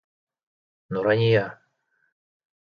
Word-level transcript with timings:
Нурания. 0.91 1.45